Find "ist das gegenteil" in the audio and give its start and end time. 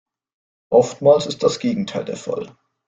1.27-2.03